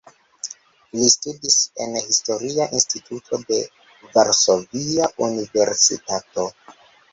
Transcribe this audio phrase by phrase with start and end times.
[1.01, 3.61] Li studis en Historia Instituto de
[4.17, 6.51] Varsovia Universitato.